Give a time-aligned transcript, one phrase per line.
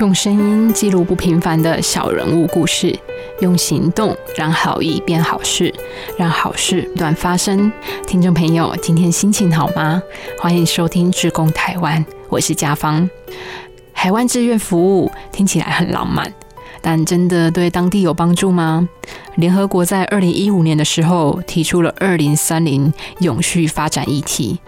[0.00, 2.98] 用声音记录不平凡的小人物故事，
[3.40, 5.74] 用行动让好意变好事，
[6.16, 7.70] 让好事不断发生。
[8.06, 10.02] 听众朋友，今天心情好吗？
[10.38, 13.08] 欢迎收听志工台湾，我是家芳。
[13.92, 16.32] 海湾志愿服务听起来很浪漫，
[16.80, 18.88] 但真的对当地有帮助吗？
[19.34, 24.60] 联合国在二零一五年的时候提出了二零三零永续发展议题。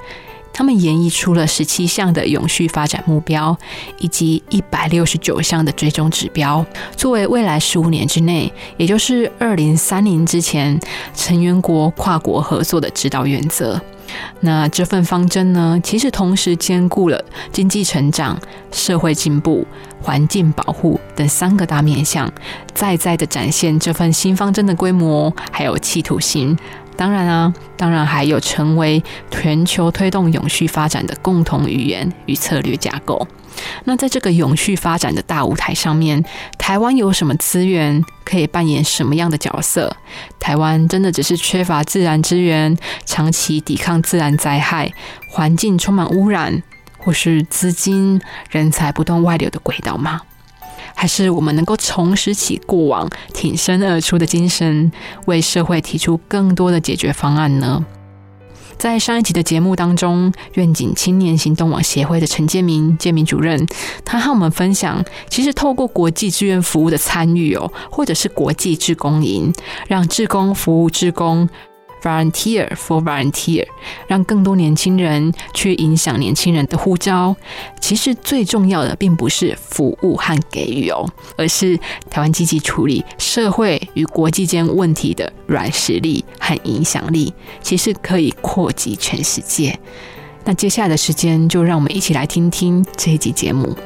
[0.53, 3.57] 他们演绎出了十七项的永续发展目标，
[3.99, 6.65] 以及一百六十九项的追踪指标，
[6.97, 10.79] 作为未来十五年之内，也就是二零三零之前，
[11.15, 13.81] 成员国跨国合作的指导原则。
[14.41, 18.39] 那这份方针呢，其实同时兼顾了经济成长、
[18.71, 19.67] 社会进步、
[20.03, 22.31] 环境保护等三个大面向，
[22.75, 26.55] 再再的展现这份新方针的规模还有企图心。
[26.97, 33.27] 当然啊，当然还有成为全球推动永续发展的共同语言与策略架构。
[33.85, 36.25] 那在这个永续发展的大舞台上面，
[36.59, 39.95] 台湾有什么资源可以扮演什么样的角色？
[40.41, 44.91] 台湾真的只是缺乏自然资源，长期抵抗自然灾害，
[45.29, 46.63] 环境充满污染，
[46.99, 50.23] 或是资金人才不断外流的轨道吗？
[50.95, 54.91] 还是我们能够重拾起过往挺身而出的精神，
[55.27, 57.85] 为社会提出更多的解决方案呢？
[58.79, 63.65] 在上一集的节目当中，愿景青年行动网协会的陈建明建明主任，
[64.05, 69.53] 他和我们分享，其实透过国际志愿服务的参与哦，或者是国际志工营，
[69.87, 71.49] 让志工服务志工。
[72.03, 73.65] Volunteer for volunteer，
[74.09, 77.37] 让更多年轻人去影响年轻人的呼召。
[77.81, 81.79] 其实最重要的并不是服务和给予哦，而是
[82.11, 87.33] 台湾积极处理社会与国际间问题的软实力和影响力，
[87.63, 89.79] 其实可以扩及全世界。
[90.45, 93.77] 那接下来的时间，就让我们一起来听听这一集节目。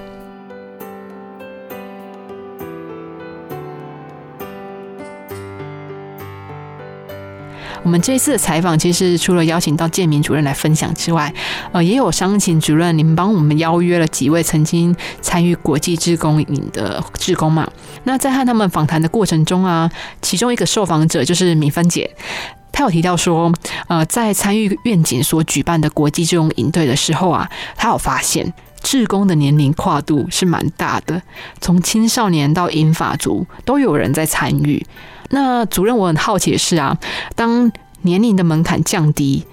[7.86, 11.32] 我们这次的采访，其实除了邀请到建明主任来分享之外，
[11.70, 14.92] 呃，也有商请主任，你们帮我们邀约了几位曾经
[15.22, 17.70] 参与国际志工营的志工嘛？
[18.02, 19.88] 那在和他们访谈的过程中啊，
[20.20, 22.10] 其中一个受访者就是米芬姐，
[22.72, 23.52] 她有提到说，
[23.86, 28.52] 呃，在参与愿景所举办的国际志工营队的时候啊，她有发现
[28.86, 31.20] 志工的年龄跨度是蛮大的，
[31.60, 34.86] 从青少年到银发族都有人在参与。
[35.30, 36.96] 那主任，我很好奇的是啊，
[37.34, 37.68] 当
[38.02, 39.44] 年龄的门槛降低，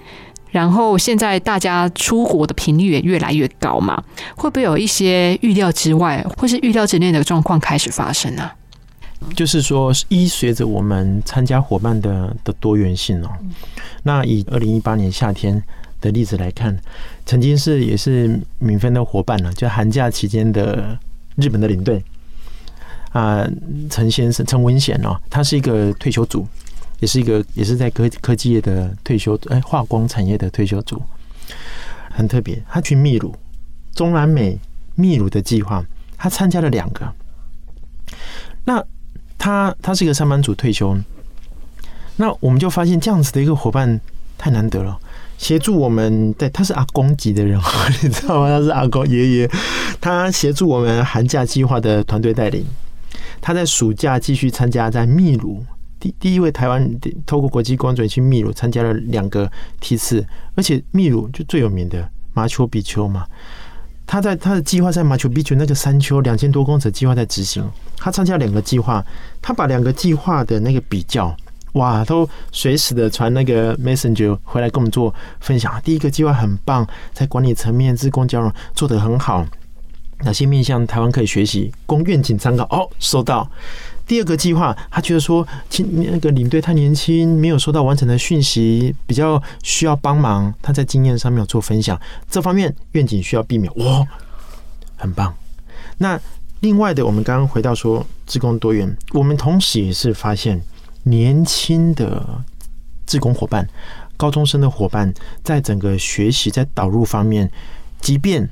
[0.52, 4.00] 然后现在大家出国的频率也越来越高嘛，
[4.36, 8.48] 会不会有一些预料之外或是预料之内的状况开始发生呢？
[9.34, 13.28] 就是说，依随着我们参加伙伴的的多元性哦，
[14.04, 15.60] 那以二零一八年夏天
[16.04, 16.78] 的例子来看，
[17.24, 20.98] 曾经是也是敏芬的伙伴呢，就寒假期间的
[21.36, 22.02] 日本的领队。
[23.12, 23.48] 啊，
[23.88, 26.44] 陈先生陈文显哦，他是一个退休组，
[26.98, 31.00] 也是一个也是在科科技业的退休，哎，化工产业的退休组，
[32.10, 32.60] 很特别。
[32.68, 33.32] 他去秘鲁，
[33.94, 34.58] 中南美
[34.96, 35.84] 秘鲁的计划，
[36.18, 37.08] 他参加了两个。
[38.64, 38.84] 那
[39.38, 40.98] 他他是一个上班族退休，
[42.16, 44.00] 那我们就发现这样子的一个伙伴
[44.36, 44.98] 太难得了，
[45.38, 47.60] 协助我们，对，他是阿公级的人，
[48.02, 48.48] 你知道吗？
[48.48, 49.50] 他是阿公爷爷，
[50.00, 52.64] 他协助我们寒假计划的团队带领。
[53.40, 55.62] 他在暑假继续参加在秘鲁
[56.00, 56.88] 第第一位台湾
[57.26, 59.50] 透过国际光准去秘鲁参加了两个
[59.80, 60.24] 梯次，
[60.54, 63.26] 而且秘鲁就最有名的马丘比丘嘛。
[64.06, 67.62] 他在他的计划在马丘比丘那个山丘两千多公尺计划在执行，
[67.96, 69.04] 他参加两个计划，
[69.40, 71.34] 他把两个计划的那个比较，
[71.74, 75.80] 哇，都随时的传那个 messenger 回来跟我们做分享。
[75.84, 79.46] 第一个计划很棒，在管理层面、自工交融做得很好。
[80.20, 82.64] 哪些面向台湾可以学习，供愿景参考？
[82.70, 83.48] 哦，收到。
[84.06, 90.54] 第二个计划，他觉得说，青那个领队太年轻，没有收到完整的讯息，比较需要帮忙。
[90.62, 92.00] 他在经验上面有做分享，
[92.30, 93.70] 这方面愿景需要避免。
[93.76, 94.06] 哇，
[94.96, 95.34] 很棒。
[95.98, 96.18] 那
[96.60, 100.62] 另外的，我们刚刚回到说，志工多元，我们同时也是发现，
[101.04, 102.44] 年轻的
[103.06, 103.66] 志工伙伴、
[104.16, 107.50] 高中生的伙伴，在整个学习在导入方面，
[108.00, 108.50] 即便。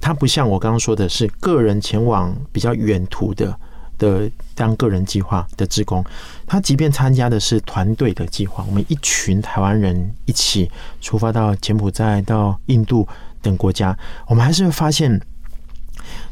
[0.00, 3.58] 他不像我刚刚说的是个人前往比较远途的
[3.96, 6.04] 的当个人计划的职工，
[6.46, 10.70] 他即便参加的是团队的计划，我们一群台湾人一起
[11.00, 13.08] 出发到柬埔寨、到印度
[13.40, 15.18] 等国家，我们还是会发现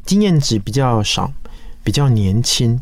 [0.05, 1.32] 经验值比较少、
[1.82, 2.78] 比较年轻，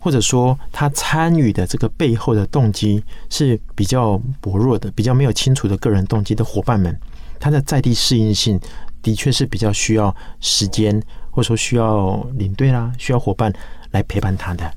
[0.00, 6.98] 或者说他参与的这个背后的动机是比较薄弱的、比较没有清楚的个人动机的伙伴们，
[7.38, 8.60] 他的在地适应性。
[9.00, 11.00] 的确是比较需要时间，
[11.30, 13.50] 或者说需要领队啦，需要伙伴
[13.92, 14.70] 来陪伴他的。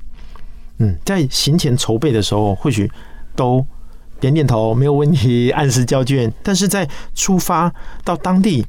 [0.78, 2.90] 嗯，在行前筹备的时候，或许
[3.34, 3.66] 都
[4.20, 6.32] 点点头，没有问题，按时交卷。
[6.40, 7.70] 但是在出发
[8.04, 8.64] 到当地，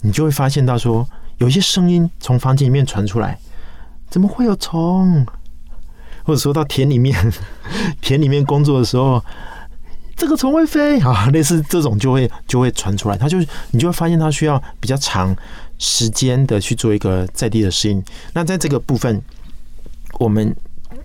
[0.00, 1.08] 你就会发现到说，
[1.38, 3.38] 有一些声音从房间里面传出来，
[4.10, 5.24] 怎么会有虫？
[6.26, 7.32] 或者说到田里面，
[8.02, 9.24] 田里面工作的时候，
[10.16, 13.16] 这个虫会飞啊， 类似这种就会就会传出来。
[13.16, 13.38] 他就
[13.70, 15.34] 你就会发现，他需要比较长
[15.78, 18.02] 时间的去做一个在地的适应。
[18.32, 19.22] 那在这个部分，
[20.18, 20.52] 我们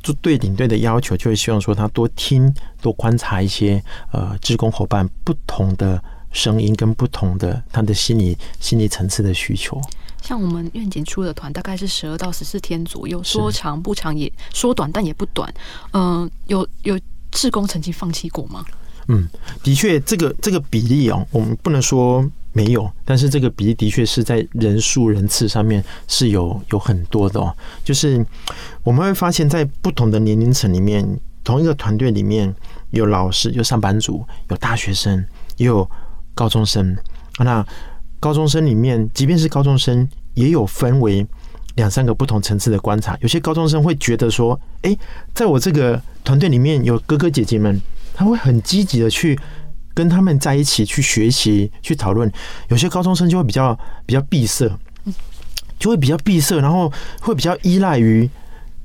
[0.01, 2.51] 就对领队的要求，就会希望说他多听、
[2.81, 9.79] 多观察一些呃，职工伙伴不同的声音跟不同的他的心理心理层次的需求。
[10.21, 15.53] 像我们愿景出的团大概是十二到十四天左右，说长不长，也说短但也不短。
[15.93, 16.97] 嗯，有有
[17.31, 18.63] 志工曾经放弃过吗？
[19.07, 19.27] 嗯，
[19.63, 22.23] 的确，这个这个比例哦，我们不能说
[22.53, 27.53] 没有，但是这个比例的确是在人数人次上面是有有很多的哦。
[27.83, 28.23] 就是
[28.83, 32.53] 我们会发现，在不同的年龄层里面，同一个团队里面
[32.91, 35.25] 有老师、有上班族、有大学生、
[35.57, 35.89] 也有
[36.35, 36.95] 高中生。
[37.39, 37.65] 那
[38.21, 41.25] 高中生里面，即便是高中生，也有分为
[41.75, 43.17] 两三个不同层次的观察。
[43.19, 44.95] 有些高中生会觉得说：“哎，
[45.33, 47.81] 在我这个团队里面有哥哥姐姐们，
[48.13, 49.37] 他会很积极的去
[49.95, 52.31] 跟他们在一起去学习、去讨论。”
[52.69, 54.71] 有些高中生就会比较比较闭塞，
[55.79, 58.29] 就会比较闭塞，然后会比较依赖于。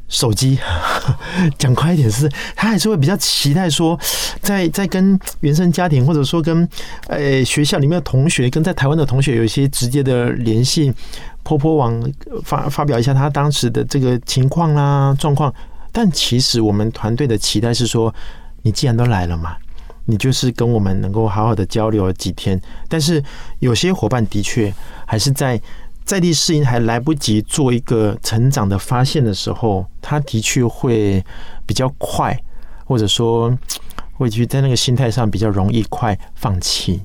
[0.09, 0.59] 手机
[1.59, 3.99] 讲快一点是，他还是会比较期待说，
[4.41, 6.69] 在在跟原生家庭或者说跟
[7.09, 10.93] 呃学校里面的同学，跟在台湾的同学有一些直接的联系，
[11.43, 12.13] 婆婆网
[12.45, 15.53] 发发表一下他当时的这个情况啦状况。
[15.91, 18.15] 但其实我们团队的期待是说，
[18.63, 19.57] 你既然都来了嘛，
[20.05, 22.61] 你就是跟我们能够好好的交流几天。
[22.89, 23.23] 但是
[23.59, 24.73] 有些伙伴的确
[25.05, 25.61] 还是在。
[26.07, 31.23] 在地适应还来不及做一个成长的发现的时候，他的确会
[31.67, 32.41] 比较快，
[32.85, 33.53] 或者说
[34.15, 37.03] 会去在那个心态上比较容易快放弃，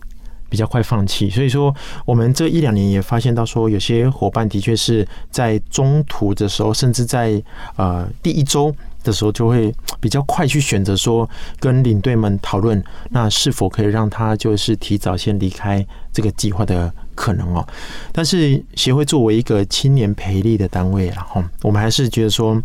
[0.47, 1.29] 比较快放弃。
[1.31, 1.75] 所以说，
[2.05, 7.41] 我们这一两年也发现到说，有些伙伴的确是在中途的时候，甚至在
[7.77, 8.73] 呃第一周。
[9.03, 11.27] 的时候就会比较快去选择说
[11.59, 15.83] 跟领队们讨论，那是否可以让他就是提早先离开
[16.13, 17.63] 这个计划的可能哦。
[18.11, 22.59] 但是协会作为一个青年培力的单位，然后我们还是觉得说，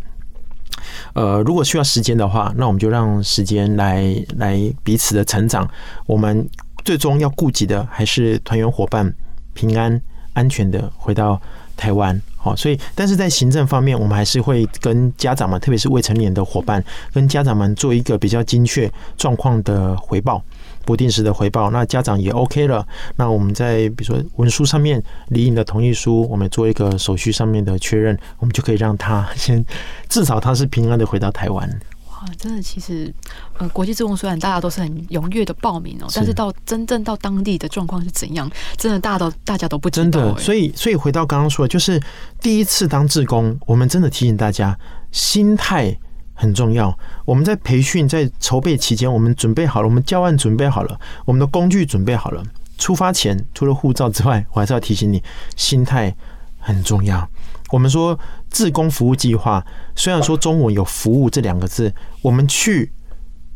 [1.12, 5.68] 呃，如果需要时间的话，那我们就让时间来来彼此的成长。
[6.06, 6.48] 我们
[6.86, 9.12] 最终要顾及的还是团员伙伴
[9.52, 10.00] 平安
[10.32, 11.38] 安全的回到
[11.76, 12.18] 台湾。
[12.42, 16.82] 哦，所以，但是在行政方面，我们还是会跟家长们，特别是未成年的伙伴，
[17.12, 20.40] 跟家长们做一个比较精确状况的回报，
[20.86, 21.70] 不定时的回报。
[21.70, 22.86] 那家长也 OK 了，
[23.16, 29.62] 那我们在比如说文书上面离印的同意书，我们做一个手续上面的确认，我们就可以让他先
[30.08, 31.68] 至少他是平安的回到台湾。
[32.08, 33.12] 哇真的，其实，
[33.58, 40.04] 呃，国际志工虽然大家都是很踊跃的报名哦，但是到真正到当地的状况是怎样，真的大家都大家都不知道。
[40.04, 42.00] 真的，所以所以回到刚刚说的，就是
[42.40, 44.76] 第一次当志工，我们真的提醒大家，
[45.12, 45.94] 心态
[46.36, 46.96] 很重要。
[47.24, 52.40] 我们在培训在筹备期间，我们准备好了，我们教案准备好了，我们的工具准备好了。
[52.78, 55.20] 出发前，除了护照之外，我还是要提醒你，
[55.56, 56.14] 心态
[56.58, 57.28] 很重要。
[57.70, 58.16] 我们说
[58.50, 59.64] 自工服务计划，
[59.96, 62.92] 虽然说中文有“服务”这两个字，我们去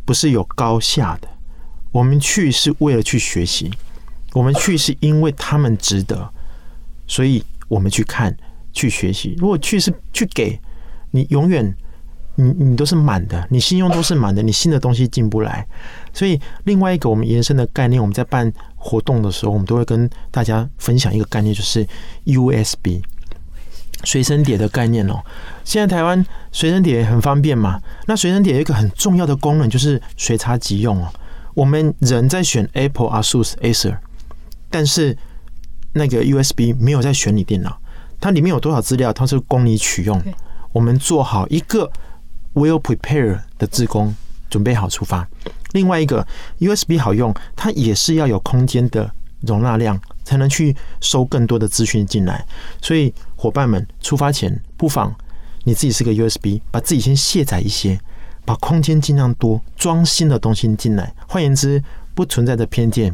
[0.04, 1.28] 不是有高下的，
[1.92, 3.70] 我们去是为了去学习，
[4.32, 6.32] 我们去是因为他们值得，
[7.06, 8.36] 所以我们去看
[8.72, 9.36] 去学习。
[9.38, 10.58] 如果去是去给
[11.10, 11.76] 你，永远
[12.40, 15.66] 你你都是满的，你信用都是满的，你新的东西进不来。
[16.12, 21.86] 所以另外一个我们延伸的概念，我们在办活动的时候，我们都会跟大家分享一个概念，就是
[22.24, 23.02] USB。
[24.02, 25.20] 随身碟的概念哦，
[25.62, 27.78] 现在台湾随身碟很方便嘛。
[28.06, 31.12] 那随身碟有一个很重要的功能，就是随插即用哦。
[31.52, 33.98] 我们人在选 Apple、ASUS、Acer，
[34.70, 35.14] 但是
[35.92, 37.76] 那个 USB 没有在选你电脑，
[38.18, 40.18] 它里面有多少资料，它是供你取用。
[40.72, 41.90] 我们做好一个
[42.54, 44.14] Well Prepare 的自工，
[44.48, 45.28] 准备好出发。
[45.72, 46.26] 另外一个
[46.58, 50.00] USB 好用，它也是要有空间的容纳量。
[50.22, 52.46] 才能去收更多的资讯进来，
[52.80, 55.12] 所以伙伴们出发前，不妨
[55.64, 57.98] 你自己是个 USB，把自己先卸载一些，
[58.44, 61.12] 把空间尽量多装新的东西进来。
[61.26, 61.82] 换言之，
[62.14, 63.12] 不存在的偏见，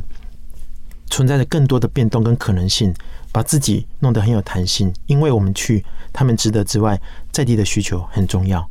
[1.08, 2.92] 存在着更多的变动跟可能性，
[3.32, 4.92] 把自己弄得很有弹性。
[5.06, 7.00] 因为我们去，他们值得之外，
[7.32, 8.68] 在地的需求很重要。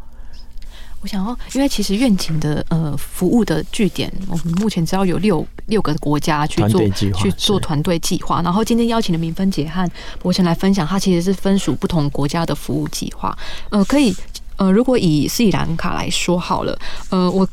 [1.05, 8.41] 我想要，因为其实愿景的呃服务的据点，我们目前只要有六六个国家去做去做团队计划。
[8.41, 13.37] 然后今天邀请的明芬姐和博成来分享，它其实是分属不同国家的服务计划。
[13.69, 14.15] 呃，可以
[14.55, 16.75] 呃，如果以斯里兰卡来说好了，
[17.09, 17.47] 呃，我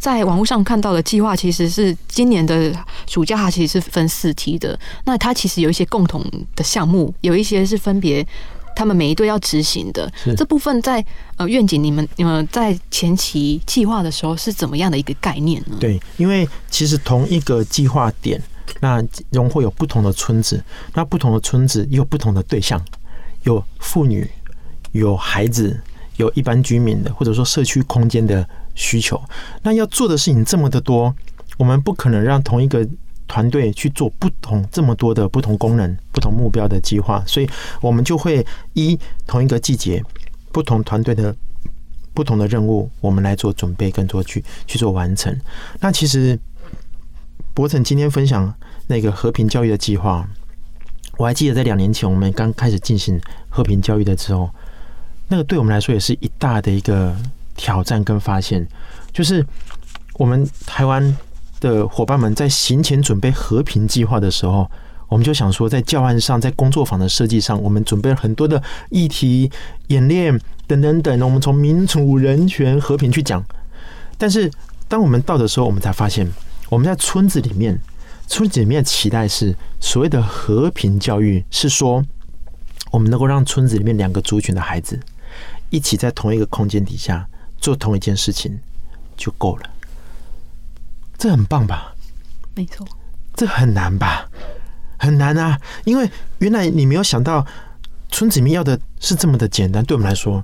[0.00, 2.74] 在网络上看到的计划其实是今年的
[3.06, 4.76] 暑假，它其实是分四梯的。
[5.04, 6.20] 那它其实有一些共同
[6.56, 8.26] 的项目，有一些是分别。
[8.76, 11.04] 他们每一队要执行的这部分，在
[11.38, 15.78] 呃愿景，你们你们在前期计划的时候是怎么样的一个概念呢？
[15.80, 18.40] 对，因为其实同一个计划点，
[18.80, 22.78] 那融会有不同的村子，那不同的村子有不同的对象，
[23.44, 24.30] 有妇女，
[24.92, 25.80] 有孩子，
[26.18, 29.18] 有一般居民的，或者说社区空间的需求。
[29.62, 31.14] 那要做的事情这么的多，
[31.56, 32.86] 我们不可能让同一个。
[33.28, 37.48] 团队去做不同这么多的不同功能、不同目标的计划，所以
[37.80, 40.02] 我们就会依同一个季节、
[40.52, 41.34] 不同团队的
[42.14, 45.36] 不同的任务，我们来做准备跟做去去做完成。
[45.80, 46.38] 那其实
[47.52, 48.54] 博成今天分享
[48.86, 50.26] 那个和平教育的计划，
[51.16, 54.48] 我还记得在两年前我们刚开始进行和平教育的时候，
[55.28, 57.14] 那个对我们来说也是一大的一个
[57.56, 58.66] 挑战跟发现，
[59.12, 59.44] 就是
[60.14, 61.16] 我们台湾。
[61.60, 64.70] 的伙伴们在行前准备和平计划的时候，
[65.08, 69.50] 我们就想说，在教案上，在工作坊的设计上，我们准备了很多的议题、
[69.88, 71.20] 演练等等等。
[71.22, 73.44] 我们从民主、人权、和平去讲。
[74.18, 74.50] 但是，
[74.88, 76.28] 当我们到的时候，我们才发现，
[76.68, 77.78] 我们在村子里面，
[78.26, 82.04] 村子里面期待是所谓的和平教育，是说
[82.90, 84.98] 我们能够让村子里面两个族群的孩子
[85.70, 88.58] 一起在同一个空间底下做同一件事情
[89.16, 89.70] 就够了。
[91.18, 91.94] 这很棒吧？
[92.54, 92.86] 没错，
[93.34, 94.28] 这很难吧？
[94.98, 95.60] 很难啊！
[95.84, 97.44] 因为原来你没有想到
[98.08, 100.42] 村子里面要的是这么的简单，对我们来说。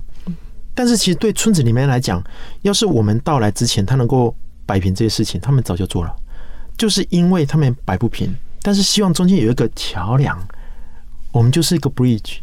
[0.75, 2.23] 但是其实对村子里面来讲，
[2.61, 6.15] 要是我们到来之前，他能够摆平这些事情，他们早就做了。
[6.77, 10.39] 就是因为他们摆不平，但是希望中间有一个桥梁，
[11.31, 12.37] 我们就是一个 bridge。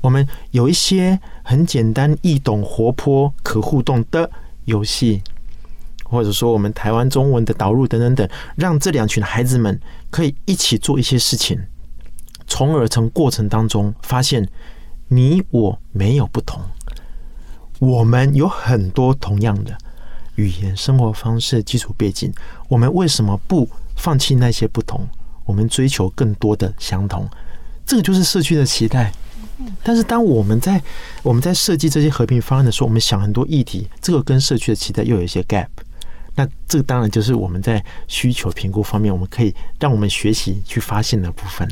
[0.00, 4.30] 我们有一些很简单易懂、活泼、可互动的
[4.66, 5.22] 游戏。
[6.08, 9.78] 或者说，我们台湾中文的导入等等等，让这两群孩子们
[10.10, 11.58] 可以一起做一些事情，
[12.46, 14.48] 从而从过程当中发现
[15.08, 16.60] 你我没有不同，
[17.78, 19.76] 我们有很多同样的
[20.36, 22.32] 语言、生活方式、基础背景，
[22.68, 25.06] 我们为什么不放弃那些不同？
[25.44, 27.28] 我们追求更多的相同，
[27.86, 29.12] 这个就是社区的期待。
[29.82, 30.82] 但是，当我们在
[31.22, 35.68] 我们在设计这些和平方案的时候，我们想很多议题，这个跟社区的期待又有一些 gap。
[36.36, 41.66] 那这个当然就是我们在需求评估方面，我们可以让我们学习去发现的部分。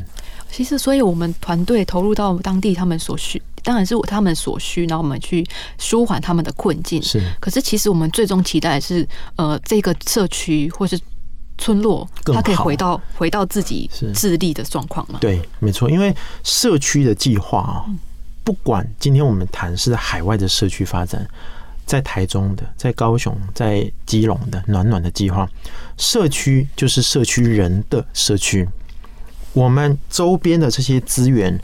[0.51, 5.45] 其实，所以我们团队投入到当地，他们所需当然是他们所需，然后我们去
[5.77, 7.01] 舒缓他们的困境。
[7.03, 10.97] 是，可是其实我们最终期待是，呃，这个社区或是
[11.57, 15.19] 村落，它可以回到回到自己自立的状况嘛？
[15.19, 15.89] 对，没错。
[15.89, 17.85] 因为社区的计划啊，
[18.43, 21.27] 不管今天我们谈是海外的社区发展。
[21.85, 25.47] 在台中的，在高雄，在基隆的暖暖的计划，
[25.97, 28.67] 社区就是社区人的社区。
[29.53, 31.57] 我们周边的这些资源，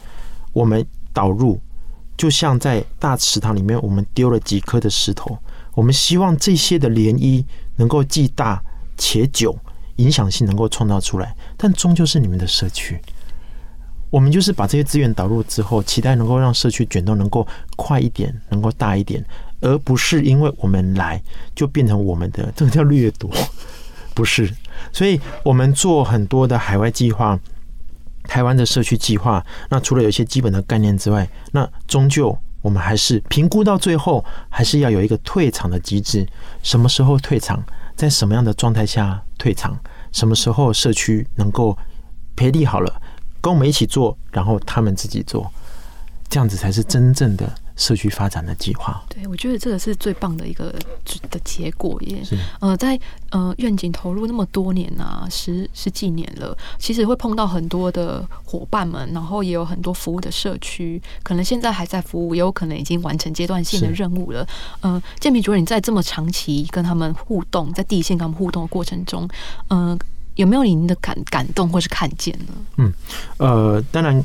[0.54, 1.60] 我们导入，
[2.16, 5.38] 就像在大池塘里面，我们丢了几颗的石头。
[5.74, 7.44] 我们希望这些的涟漪
[7.78, 8.62] 能够既大
[8.98, 9.58] 且久，
[9.96, 11.36] 影响性能够创造出来。
[11.58, 13.00] 但终究是你们的社区，
[14.10, 19.26] 我们就是把这些资源导入之后，期待能够让社区卷动能够快一点，能够大一点。
[19.62, 21.22] 而不是因为我们来
[21.56, 23.32] 就变成我们的，这个叫掠夺，
[24.14, 24.54] 不是。
[24.92, 27.40] 所以我们做很多的海外计划、
[28.24, 36.28] 台湾的社区计划，那除了有一些基本的概念之外，那终究我们还是评估到最后，还是要有一个退场的机制。
[36.64, 37.64] 什么时候退场？
[37.96, 39.78] 在什么样的状态下退场？
[40.12, 41.78] 什么时候社区能够
[42.36, 43.02] 赔利好了，
[43.40, 45.52] 跟我们一起做，然后他们自己做，
[46.28, 47.48] 这样子才是真正的。
[47.82, 50.72] 社区发展的计划，对我觉得这个是最棒的一个
[51.32, 52.22] 的结果耶。
[52.60, 52.98] 呃，在
[53.32, 64.48] 呃愿景投入那么多年啊，十十几年了，其实会碰到很多的伙伴们，然后也有很多服务的社区，可能现在还在服务，也有可能已经完成阶段性的任务了。
[64.84, 69.28] 嗯，建平主任，你在这么长期跟他们互动，在第一线跟他们互动的过程中，
[69.72, 69.98] 嗯，
[70.36, 72.54] 有没有您的感感动或是看见呢？
[72.78, 72.94] 嗯，
[73.38, 74.24] 呃，当然。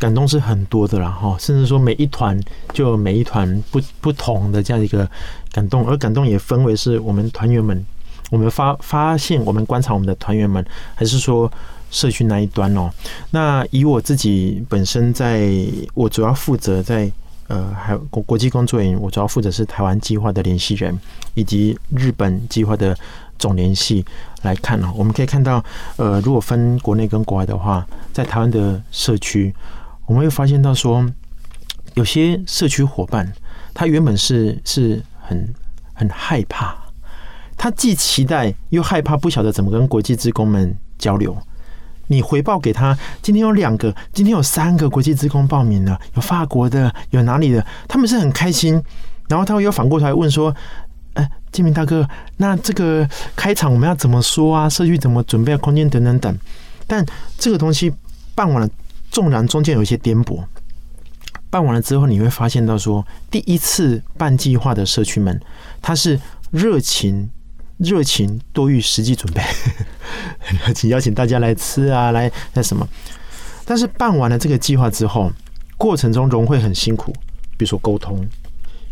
[0.00, 2.40] 感动是很多的啦，哈，甚至说每一团
[2.72, 5.08] 就每一团不不同的这样一个
[5.52, 7.84] 感动，而感动也分为是我们团员们，
[8.30, 10.64] 我们发发现，我们观察我们的团员们，
[10.94, 11.52] 还是说
[11.90, 12.90] 社区那一端哦。
[13.30, 15.52] 那以我自己本身，在
[15.92, 17.12] 我主要负责在
[17.48, 20.98] 呃，还有国国际工作人员，我主要负责是台湾计划的联系人，
[21.34, 22.96] 以及日本计划的
[23.38, 24.04] 总联系
[24.42, 25.62] 来看呢，我们可以看到，
[25.96, 29.52] 呃，如果分国内跟国外的话，在台湾的社区，
[30.10, 31.06] 我们会发现到说，
[31.94, 33.32] 有些社区伙伴，
[33.72, 35.54] 他原本是是很
[35.94, 36.76] 很害怕，
[37.56, 41.38] 他既期待又害怕，不晓得怎么跟国际职工们交流。
[42.08, 48.82] 你回报给他，今天有两个，今天有三个国际职工报名了，有法国的，有哪里的，他们是很开心。
[49.28, 50.52] 然后他会又反过头来问说
[51.14, 52.04] ：“哎，金明大哥，
[52.38, 54.68] 那这个开场我们要怎么说啊？
[54.68, 56.36] 社区怎么准备空间等等等。”
[56.88, 57.06] 但
[57.38, 57.92] 这个东西
[58.34, 58.68] 办完了，
[59.10, 60.44] 纵然中间有一些颠簸，
[61.50, 65.40] 办完了之后，你会发现到说，第一次办计划的社区们，
[65.82, 67.28] 他是热情。
[67.80, 69.42] 热情多于实际准备，
[70.76, 72.86] 请邀请大家来吃啊，来那什么。
[73.64, 75.32] 但是办完了这个计划之后，
[75.78, 77.10] 过程中融会很辛苦，
[77.56, 78.20] 比如说沟通，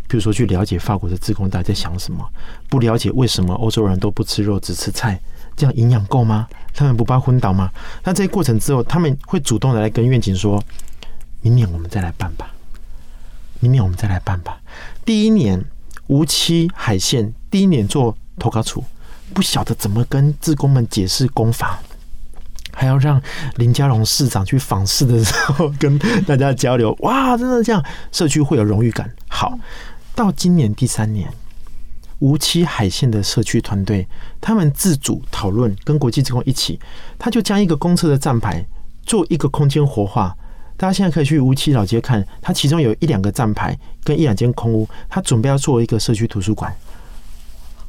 [0.07, 2.27] 比如说去了解法国的自贡大家在想什么，
[2.67, 5.21] 不了解为什么欧洲人都不吃肉只吃菜，
[5.59, 6.47] 这样营养够吗？
[6.73, 7.69] 他们不怕昏倒吗？
[8.03, 10.63] 那这些过程之后，他们会主动的来跟愿景说：
[11.41, 12.49] 明年我们再来办吧，
[13.59, 14.57] 明年我们再来办吧。
[15.05, 15.63] 第一年
[16.07, 18.17] 无期海线，第一年做。
[18.39, 18.81] 投稿处
[19.33, 21.77] 不晓得怎么跟职工们解释功法，
[22.71, 23.21] 还要让
[23.57, 26.95] 林佳龙市长去访视的时候跟大家交流。
[27.01, 29.13] 哇，真的这样，社区会有荣誉感。
[29.27, 29.59] 好，
[30.15, 31.29] 到今年第三年，
[32.19, 34.07] 无期海线的社区团队，
[34.39, 36.79] 他们自主讨论，跟国际职工一起，
[37.17, 38.65] 他就将一个公厕的站牌
[39.03, 40.35] 做一个空间活化。
[40.77, 46.73] 大家现在可以去无期老街看，它其中有一两个站牌跟一两间空屋，他准备要做一个社区图书馆。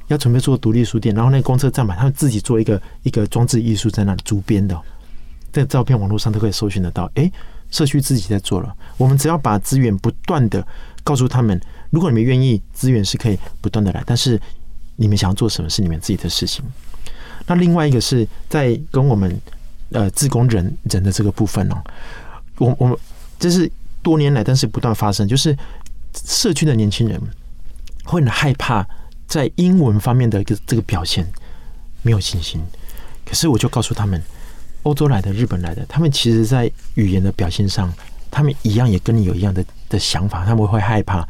[0.09, 4.77] 要准备做独立书店，然后那公车站牌，他们自己做一个一个装置艺术在那里竹编的，
[5.53, 7.09] 这照片网络上都可以搜寻得到。
[7.15, 7.31] 哎，
[7.71, 10.67] 社区自己在做了，我们只要把资源不断的
[11.05, 14.41] 告诉他们，如果你们愿意，资源是可以不断的来，但是
[14.97, 16.65] 你们想要做什么是你们自己的事情。
[17.47, 19.41] 那另外一个是在跟我们
[19.91, 21.83] 呃自工人人的这个部分哦，
[22.59, 22.97] 我我们
[23.39, 23.71] 这是
[24.03, 25.57] 多年来但是不断发生，就是
[26.15, 27.21] 社区的年轻人
[28.05, 28.87] 会很害怕。
[29.27, 31.25] 在英文方面的一个这个表现
[32.03, 32.61] 没有信心，
[33.25, 34.21] 可是我就告诉他们，
[34.83, 37.95] 欧洲来的、日本来的，他们其实在语言的表现上，
[38.29, 41.25] 他们一样也跟你有一样的的想法，他们会害怕，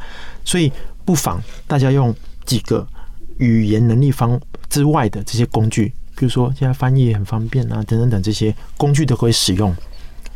[0.45, 0.73] 所以
[1.05, 2.87] 不妨大家用几个
[3.39, 9.75] 语言能力方之外的这些工具，比如说现在翻译很方便啊，等等等这些工具都可以使用。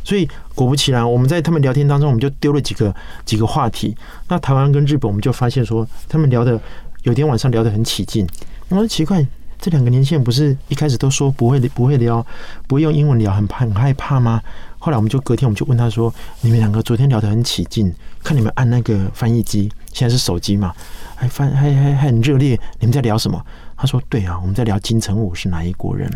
[0.03, 3.95] 所以果不其然，我们在他们聊天当中，我们就丢了几个几个话题。
[4.27, 6.59] 那台湾跟日本，我们就发现说，他们聊的。
[7.03, 8.27] 有天晚上聊得很起劲，
[8.67, 9.23] 我说奇怪，
[9.61, 12.25] 这两个年轻人不是一开始都说不会不会聊，
[12.67, 14.41] 不会用英文聊，很怕很害怕吗？
[14.85, 17.91] 后来我们就隔天我们就问他说：“你们两个昨天聊得很起劲，
[18.23, 20.71] 看你们按那个翻译机，现在是手机嘛，
[21.15, 23.43] 还翻还还还很热烈，你们在聊什么？”
[23.75, 26.07] 他说：“对啊，我们在聊金城武是哪一国人。”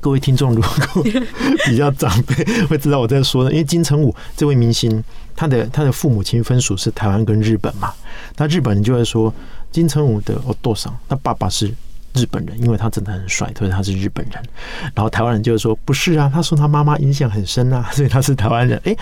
[0.00, 1.04] 各位听众如果
[1.66, 2.34] 比较长辈
[2.66, 5.00] 会知道我在说的，因为金城武这位明星，
[5.36, 7.94] 他的他的父母亲分属是台湾跟日本嘛，
[8.38, 9.32] 那日本人就会说。
[9.70, 10.92] 金城武的哦多少？
[11.06, 11.72] 他爸爸是
[12.20, 14.42] 日本人，因为他真的很帅，所以他是日本人。
[14.94, 18.80] 然后台湾人就是说不是啊，他说他妈妈影响很深啊， 所以他是台湾人。
[18.84, 18.96] 哎，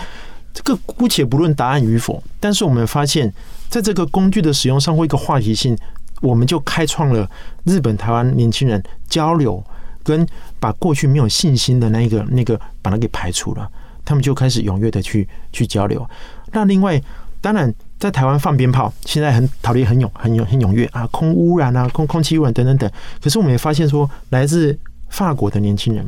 [0.53, 3.31] 这个姑且不论答案与否，但是我们发现，
[3.69, 5.77] 在这个工具的使用上或一个话题性，
[6.21, 7.29] 我们就开创了
[7.63, 9.63] 日本台湾年轻人交流，
[10.03, 10.25] 跟
[10.59, 13.69] 把过去没有信心的那个那个把它给排除了，
[14.05, 16.07] 他们就开始踊跃的去去交流。
[16.51, 17.01] 那另外，
[17.41, 17.73] 当然。
[17.99, 22.89] 在台湾放鞭炮，现在很讨论很勇很勇很踊跃啊，空污染啊，空空气污染等等等。
[23.21, 24.77] 可是我们也发现说，来自
[25.09, 26.07] 法国的年轻人，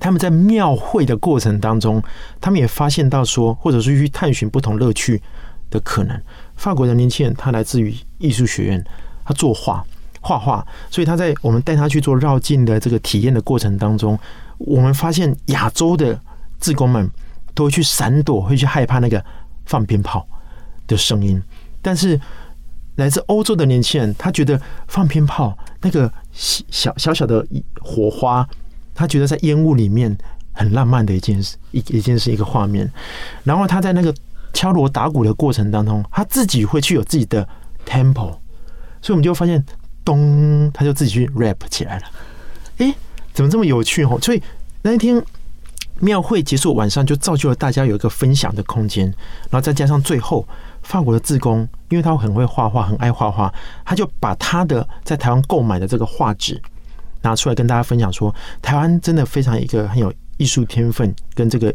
[0.00, 2.02] 他们在庙会的过程当中，
[2.40, 5.20] 他们也发现到说，或者是去探寻不同乐趣
[5.68, 6.18] 的可能。
[6.56, 8.82] 法国的年轻人，他来自于艺术学院，
[9.26, 9.84] 他作画
[10.22, 14.18] 画画，所以他在我们带他去做绕境的这个体验的过程当中，
[14.56, 16.18] 我们发现亚洲的
[16.58, 17.10] 志工们
[17.54, 19.22] 都会去闪躲，会去害怕那个
[19.66, 20.26] 放鞭炮。
[20.88, 21.40] 的声音，
[21.80, 22.20] 但是
[22.96, 27.46] 来自欧洲的年轻人，他觉得放鞭炮那个小小小的
[27.80, 28.44] 火花，
[28.92, 30.18] 他觉得在烟雾里面
[30.52, 32.90] 很浪漫的一件事，一一件事一个画面。
[33.44, 34.12] 然后他在那个
[34.52, 37.48] 敲锣打鼓的过程当中，他自己会去有自己的
[37.86, 38.34] tempo，
[39.00, 39.64] 所以我们就发现，
[40.04, 42.06] 咚，他就自己去 rap 起来了。
[42.78, 42.92] 哎，
[43.32, 44.18] 怎么这么有趣哦？
[44.20, 44.42] 所以
[44.82, 45.22] 那一天
[46.00, 49.04] 庙会结束，晚上就造就了大家有一个分享的空间，
[49.50, 50.44] 然后再加上最后。
[50.88, 53.52] 法国的自工，因为他很会画画，很爱画画，
[53.84, 56.58] 他就把他的在台湾购买的这个画纸
[57.20, 61.70] 拿出来跟大家分享，说台湾真的非常一个很有艺术天分跟这个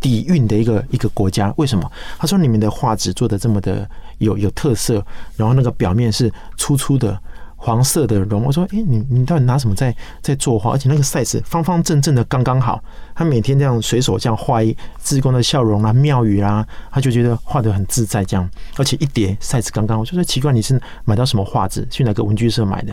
[0.00, 1.52] 底蕴的一个一个国家。
[1.58, 1.92] 为什么？
[2.16, 5.04] 他说你们的画纸做的这么的有有特色，
[5.36, 7.20] 然后那个表面是粗粗的。
[7.58, 10.72] 黄色的绒，我说：“哎，你你到底拿什么在在作画？
[10.72, 12.80] 而且那个 size 方方正正的刚刚好。
[13.14, 18.22] 他每天这样随手这样画一自宫的笑容啊、庙宇啊，他就觉得画的很自在。
[18.24, 21.86] 这样，而且一叠 size 刚刚，我就说奇怪，你是买到什么画质？
[21.90, 22.88] 去哪个文具社买的？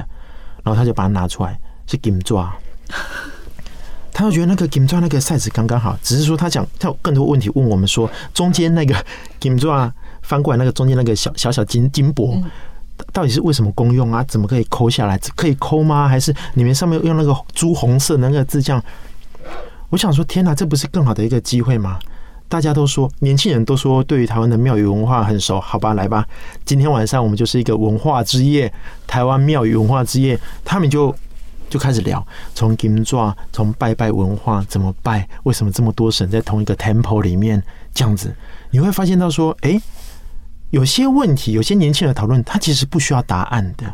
[0.63, 2.51] 然后他就把它拿出来，是金抓。
[4.13, 8.95] 他就觉得那个金抓那个 size 刚刚好，只是说他讲他有更多问题问我们说，中间那个
[9.39, 12.41] 金抓翻过来那个中间那个小小小金金箔。”
[13.11, 14.23] 到底是为什么功用啊？
[14.27, 15.17] 怎么可以抠下来？
[15.35, 16.07] 可以抠吗？
[16.07, 18.83] 还是里面上面用那个朱红色那个字这样？
[19.89, 21.99] 我想说，天哪，这不是更好的一个机会吗？
[22.49, 25.59] 大家都说，年轻人都说，对于台湾的庙宇文化很熟。
[25.59, 26.25] 好吧，来吧，
[26.65, 28.71] 今天晚上我们就是一个文化之夜，
[29.07, 30.39] 台湾庙宇文化之夜。
[30.63, 31.13] 他们就
[31.69, 37.61] 就开始聊，从金抓，从拜拜文化怎么拜，为什么这么多神在同一个 temple 里面
[37.93, 38.35] 这样子？
[38.71, 39.81] 你会发现到说，哎。
[40.73, 43.93] 有些问题，有些年轻人讨论，他其实不需要答案的，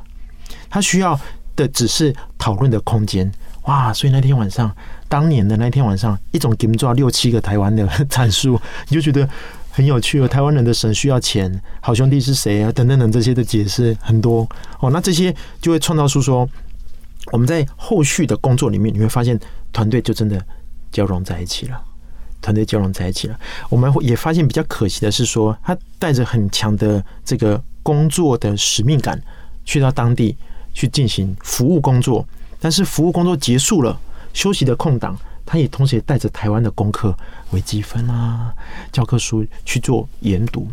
[0.69, 1.19] 他需要
[1.53, 3.29] 的只是讨论的空间。
[3.63, 3.91] 哇！
[3.91, 4.73] 所以那天晚上，
[5.09, 9.27] 当年的那天晚上，一种 game 抓六七个台湾的 阐述，你就觉得
[9.69, 10.27] 很有趣哦。
[10.27, 12.71] 台湾人的神需要钱，好兄弟是谁啊？
[12.71, 14.47] 等等等这些的解释很多
[14.79, 14.89] 哦。
[14.89, 16.47] 那这些就会创造出说，
[17.33, 19.37] 我们在后续的工作里面，你会发现
[19.73, 20.41] 团队就真的
[20.93, 21.81] 交融在一起了。
[22.41, 29.21] 团队交融在一起了，我们也发现比较可惜的是说，他带着很强的这个工作的使命感，
[29.65, 30.35] 去到当地
[30.73, 32.25] 去进行服务工作，
[32.59, 33.99] 但是服务工作结束了，
[34.33, 37.13] 休息的空档，他也同时也带着台湾的功课、
[37.51, 38.53] 微积分啊、
[38.91, 40.67] 教科书去做研读。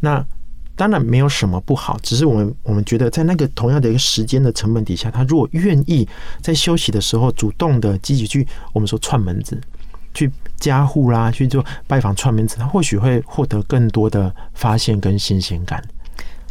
[0.00, 0.24] 那
[0.76, 6.08] 当然没有什么不好，只是我们我们觉得在那个同样的一个时间的成本底下，他如果愿意
[6.42, 9.56] 在休息的时候主动的积极去我们说串门子。
[10.12, 10.30] 去
[10.64, 15.82] 家户啦，去做拜访串门子，他或许会获得更多的发现跟新鲜感。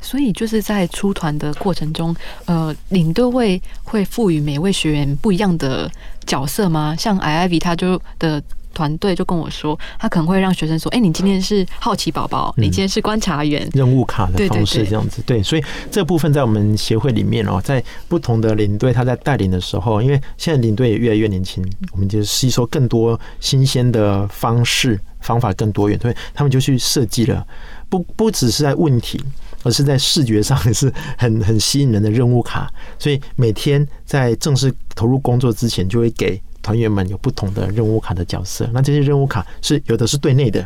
[0.02, 5.90] 所以就是在出团的过程中，呃，领队会会赋予每位学员不一样的
[6.26, 6.96] 角色吗？
[6.98, 8.42] 像 I I V 他就的。
[8.74, 27.46] 团队就跟我说，他可能会让学生说：“哎，你今天是好奇宝宝，你今天是观察员。”任务卡的方式这样子，对，所以这部分在我们协会里面哦，在不同的领队他在带领的时候，因为现在领队也越来越年轻，我们就吸收更多新鲜的方式方法更多元，所以他们就去设计了，
[27.90, 29.22] 不不只是在问题，
[29.64, 36.42] 而是在视觉上也是很 很吸引人的任务卡，所以每天在正式投入工作之前，就会给。
[36.64, 40.66] 团员们有不同的任务卡的角色，那这些任务卡是有的是对内的，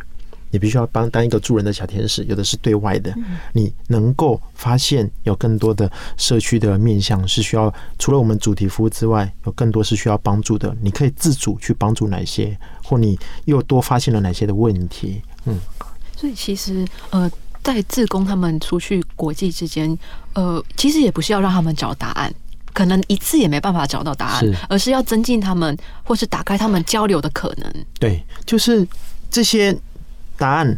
[0.52, 3.14] 你必须要帮当一个助人的小天使；有的是对外的，
[3.52, 10.74] 你能够发现有更多的社区的面向是需要除了我们主题服务之外，有更多是需要帮助的。
[10.82, 15.22] 你可以自主去帮助哪些，或你又多发现了哪些的问题？
[15.46, 15.60] 嗯，
[16.16, 17.30] 所以其实呃，
[17.64, 19.98] 在自工他们出去国际之间，
[20.34, 22.34] 呃，其实也不是要让他们找答案。
[22.78, 27.74] 可能一次也没办法找到答案，而是要增进他们，或是打开他们交流的可能。
[27.98, 28.88] 对，就是
[29.32, 29.76] 这些
[30.38, 30.78] 答案，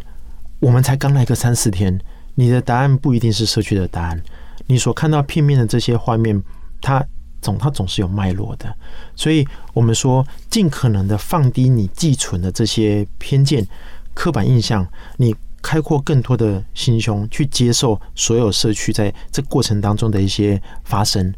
[0.60, 2.00] 我们才刚来个三四天，
[2.36, 4.18] 你的答案不一定是社区的答案。
[4.66, 6.42] 你所看到片面的这些画面，
[6.80, 7.04] 它
[7.42, 8.74] 总它总是有脉络的。
[9.14, 13.68] 所以我们说，尽可能的放低你寄存的这些偏见、
[14.14, 14.86] 刻板印象，
[15.18, 21.34] 你开阔更多的心胸，去接受所有社区在这过程当中的一些发生。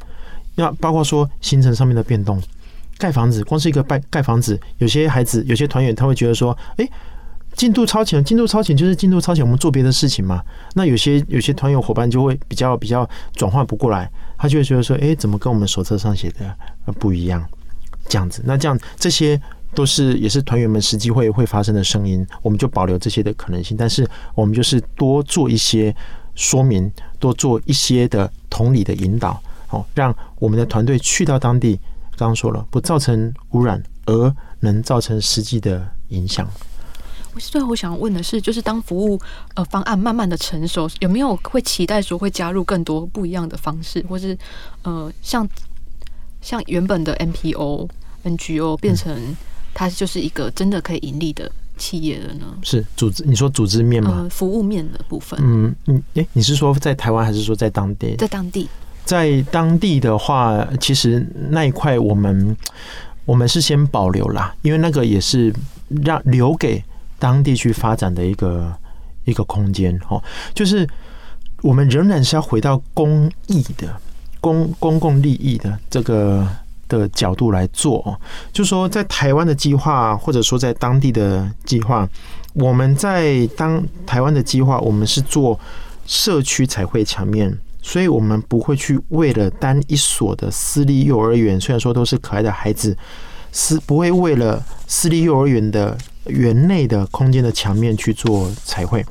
[0.55, 2.41] 那包括说行程上面的变动，
[2.99, 6.89] 盖房子，光是一个盖盖房子，有些孩子、有些团员他会觉得说，哎，
[7.55, 10.43] 进度超前，进度超前就是进度超前，我们做别的事情嘛。
[10.75, 16.57] 那有些有些团员伙伴就会比较比较转换不过来，他就会觉得说，哎，怎么跟我们手册上写的
[16.99, 17.43] 不一样？
[18.09, 19.41] 这样子，那这样这些
[19.75, 25.95] 都是也是团员们实际会会发生的声音，我们就保留这些的可能性，但是我们就是多做一些
[26.35, 29.41] 说明，多做一些的同理的引导。
[29.73, 31.79] 哦，让我们的团队去到当地，
[32.17, 36.49] 刚刚说了，不造成污染，而能造成实际的影响。
[37.35, 39.19] 我是最后想问的是，就是当服务
[39.55, 44.37] 呃方案慢慢的成熟，有没有会期待说会加入更多不一样的方式，或是
[44.83, 45.49] 呃像
[46.43, 47.89] 像原本的 NPO
[48.25, 49.35] NGO 变成
[49.73, 52.55] 它就是一个真的可以盈利的企业了呢？
[52.63, 54.29] 是组织，你说组织面吗？
[54.31, 55.41] 服务面的部分。
[55.43, 58.15] 嗯嗯，哎，你是说在台湾还是说在当地？
[58.17, 58.69] 在当地。
[59.05, 62.57] 在当地的话，其实那一块我们
[63.25, 65.53] 我们是先保留啦，因为那个也是
[66.05, 66.83] 让留给
[67.19, 68.73] 当地去发展的一个
[69.25, 70.23] 一个空间哦。
[70.55, 70.89] 就是
[71.63, 73.95] 我们仍然是要回到公益的
[74.41, 76.49] 公公共利益的这个
[76.89, 78.19] 的角度来做，
[78.53, 82.09] 就说在台湾的计划，或者说在当地的计划，
[82.55, 85.59] 我们在当台湾的计划，我们是做
[86.07, 92.97] 社区彩绘墙面，所以我们不会去为了单一所的私立幼儿园，虽然说都是可爱的孩子，
[93.53, 99.05] 是不会为了私立幼儿园的园内的空间的墙面去做彩绘，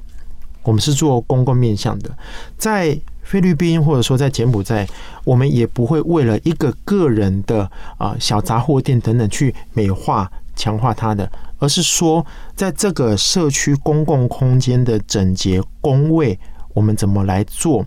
[0.63, 2.09] 我们是做公共面向的，
[2.57, 2.97] 在。
[3.23, 4.85] 菲律宾或者说在柬埔寨，
[5.23, 12.25] 我们也不会为了一个个人的啊小杂货店等等去美化强化它的，而是说
[12.57, 16.37] 在这个社区公共空间的整洁工位，
[16.73, 17.85] 我们怎么来做，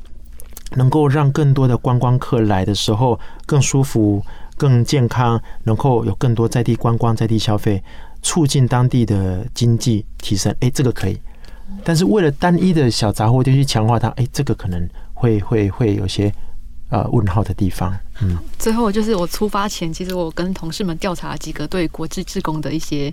[0.76, 4.24] 能够让更多的观光客来的时候更舒服、
[4.56, 7.82] 更健康，能够有更多在地观光、在地消费，
[8.22, 10.54] 促进当地的经济提升。
[10.60, 11.18] 哎，这个可以，
[11.82, 14.88] 但是为了单一的小杂货店去强化它，哎，这个可能。
[15.16, 16.30] 会会会有些
[16.90, 18.36] 呃问号的地方，嗯。
[18.58, 23.10] 最后就是我出发前，其实我跟同事们调查了几个对国际职工的一些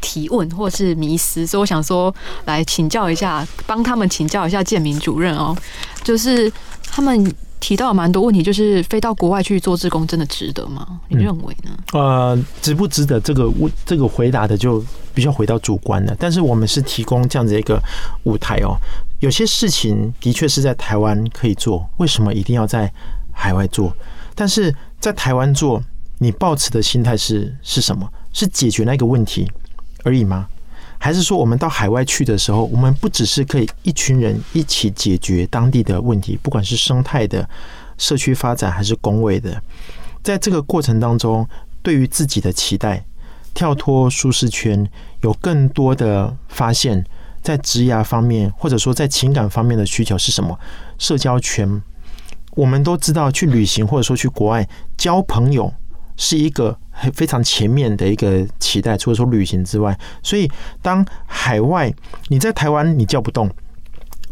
[0.00, 2.14] 提问或是迷思，所以我想说
[2.46, 5.54] 来请教一下，帮他们请教一下建民主任哦，
[6.02, 6.50] 就是
[6.92, 7.34] 他们。
[7.62, 10.84] 提到蛮多问题，就是飞到国外去做志工，真的值得吗？
[11.06, 11.70] 你认为呢？
[11.92, 13.20] 呃，值不值得？
[13.20, 16.16] 这个问这个回答的就比较回到主观了。
[16.18, 17.80] 但是我们是提供这样子一个
[18.24, 18.74] 舞台哦。
[19.20, 22.92] 有些事情的确是在台湾可以做，为什么一定要在
[23.30, 23.96] 海外做？
[24.34, 25.80] 但是在台湾做，
[26.18, 28.12] 你抱持的心态是是什么？
[28.32, 29.48] 是解决那个问题
[30.02, 30.48] 而已吗？
[31.04, 37.46] 还是说，我们到海外去的时候，我们不只是可以一群人一起解决当地的问题，不管是生态的、
[37.98, 39.60] 社区发展还是工位的，
[40.22, 41.44] 在这个过程当中，
[41.82, 43.04] 对于自己的期待，
[43.52, 44.88] 跳脱舒适圈，
[45.22, 47.04] 有更多的发现，
[47.42, 50.56] 在职涯方面，或者说在情感方面的需求是什么？
[50.98, 51.82] 社交圈，
[52.52, 55.74] 我们都知道，去旅行或者说去国外交朋友。
[56.14, 56.78] 是一个
[57.12, 60.50] 非常前面的一个期待，除了说旅行之外，所以
[60.80, 61.92] 当海外
[62.28, 63.50] 你在台湾你叫不动，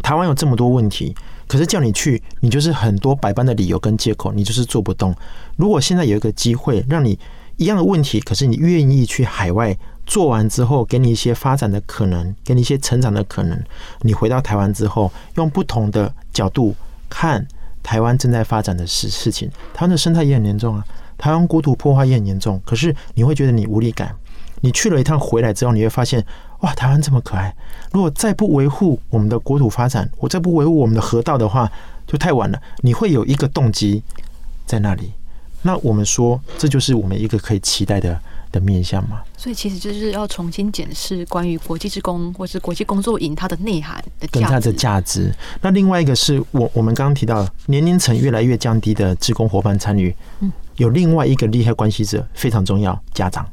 [0.03, 1.15] 台湾有这么多问题，
[1.49, 5.15] 可是叫你去，你就是很多百般的理由跟借口，你就是做不动。
[5.57, 7.19] 如果现在有一个机会，让你
[7.57, 13.63] 一样的问题，可是你愿意去海外做完之后，给你一些发展的可能，给你一些成长的可能，
[14.01, 16.75] 你回到台湾之后，用不同的角度
[17.09, 17.47] 看
[17.83, 20.85] 台湾正在发展的事事情，台湾的生态也很严重啊。
[21.21, 24.17] 台湾国土破坏也很严重，可是你会觉得你无力感。
[24.63, 26.25] 你去了一趟回来之后，你会发现，
[26.61, 27.55] 哇，台湾这么可爱。
[27.93, 31.71] 如果再不维护我们的国土发展，我再不维护我们的河道的话，
[32.07, 32.61] 就太晚了。
[32.81, 34.03] 你会有一个动机
[34.67, 35.13] 在那里。
[35.63, 38.19] 那我们说，这就是我们一个可以期待的。
[38.53, 45.33] 的面向嘛，所以其实就是要重新检视关于国际职工或是国际工作营它的内涵的跟它的价值。
[45.61, 50.51] 那另外一个是我我们刚刚提到年龄层越来越降低的职工伙伴参与，嗯，
[50.81, 53.47] 有另外一个利害关系者非常重要，家长。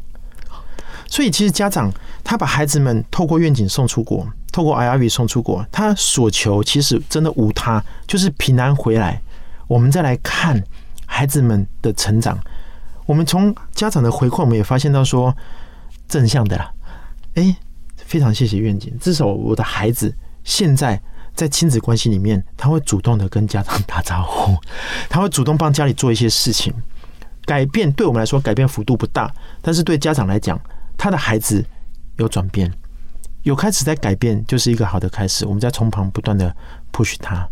[1.09, 1.91] 所以其实家长
[2.23, 9.21] 他把孩子们透过愿景送出国，透过 IRV 送出国，他所求其实真的无他，就是平安回来，
[9.67, 10.63] 我们再来看
[11.05, 12.39] 孩子们的成长。
[13.05, 15.35] 我们从家长的回馈，我们也发现到说
[16.07, 16.71] 正向的啦。
[17.33, 17.53] 哎，
[17.97, 21.01] 非常谢谢愿景，至少我的孩子现在
[21.35, 24.55] 在亲子关系里面，他会主动的跟家长打招呼，
[25.09, 26.73] 他会主动帮家里做一些事情。
[27.47, 30.59] 改变对我们来说改变幅度不大，但是对家长来讲，
[30.97, 31.65] 他的孩子
[32.17, 32.71] 有转变，
[33.43, 35.45] 有开始在改变，就是一个好的开始。
[35.45, 36.53] 我们在从旁不断的
[36.91, 37.47] push 他。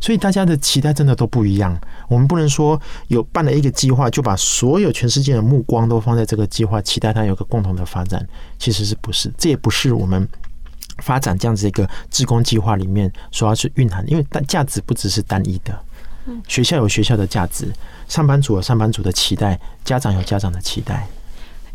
[0.00, 1.76] 所以大家的期待真的都不一样。
[2.08, 8.24] 我们不能说有办了一个计划，就把所有全世界的目光都放在这个计划，期待它有个共同的发展。
[8.58, 9.32] 其实是不是？
[9.36, 10.28] 这也不是我们
[10.98, 14.08] 发展这样子一个志工计划里面所要去蕴含。
[14.08, 15.76] 因为价值不只是单一的，
[16.46, 17.72] 学校有学校的价值，
[18.08, 21.08] 上班族有上班族的期待，家长有家长的期待。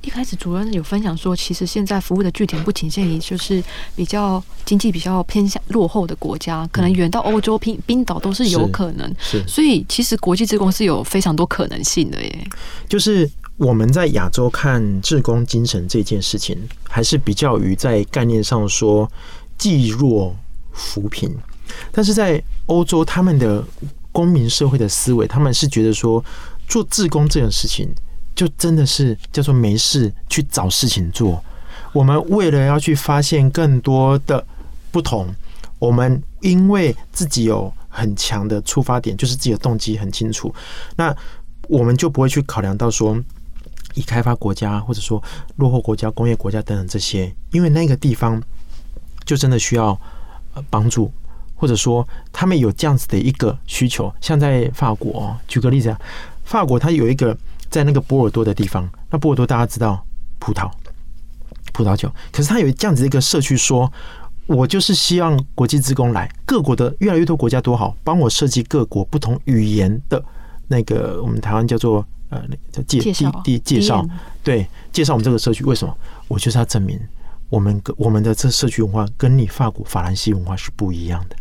[0.02, 3.64] 一开始主任有分享说，其实现在服务的据点不仅限于就是
[3.96, 9.10] 比较经济比较偏向落后的国家，可能远到欧洲、冰冰岛都是有可能。
[9.18, 12.48] 是，所以其实国际职工是有非常多可能性的耶。
[12.90, 16.58] 就是我们在亚洲看志工精神这件事情，
[16.90, 19.10] 还是比较于在概念上说
[19.58, 20.36] 济弱
[20.74, 21.34] 扶贫，
[21.94, 23.64] 但是在欧洲他们的
[24.14, 26.24] 公民社会的思维，他们是觉得说
[26.70, 27.94] 做志工这件事情。
[28.36, 31.40] 就真的是叫做没事去找事情做。
[31.92, 34.44] 我们为了要去发现更多的
[34.90, 35.28] 不同，
[35.78, 40.52] 我们因为自己有很强的出发点，就是自己的动机很清楚，
[40.96, 41.16] 那
[41.70, 43.16] 我们就不会去考量到说，
[43.94, 45.22] 以开发国家或者说
[45.58, 48.42] 落后国家、工业国家等等这些，因为那个地方
[49.26, 49.96] 就真的需要
[50.72, 51.12] 帮助，
[51.64, 54.14] 或者说他们有这样子的一个需求。
[54.20, 55.98] 像在法国，举个例子啊，
[56.44, 57.34] 法国它有一个。
[57.70, 60.06] 在那个波尔多的地方，那波尔多大家知道
[60.38, 60.70] 葡萄
[61.72, 63.92] 葡萄酒，可是他有这样子的一个社区说。
[64.46, 70.24] 我就是希望国际职工来，各国的越来越多国家多好，帮我设计各国不同语言的
[70.68, 74.06] 那个，我们台湾叫做呃叫介介绍第介绍，
[74.44, 75.64] 对，介绍我们这个社区。
[75.64, 75.98] 为什么？
[76.28, 77.00] 我就是要证明
[77.50, 81.36] 我们跟我们的这社区文化跟你法国法兰西文化是不一样的。